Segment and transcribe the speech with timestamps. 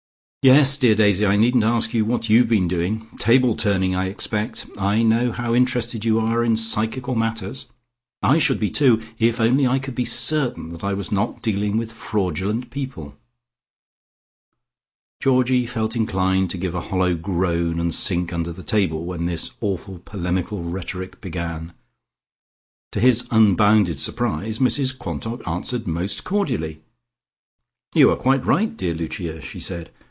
[0.43, 3.07] "Yes, dear Daisy, I needn't ask you what you've been doing.
[3.19, 4.65] Table turning, I expect.
[4.75, 7.67] I know how interested you are in psychical matters.
[8.23, 11.77] I should be, too, if only I could be certain that I was not dealing
[11.77, 13.15] with fraudulent people."
[15.19, 19.51] Georgie felt inclined to give a hollow groan and sink under the table when this
[19.61, 21.71] awful polemical rhetoric began.
[22.93, 26.81] To his unbounded surprise Mrs Quantock answered most cordially.
[27.93, 29.91] "You are quite right, dear Lucia," she said.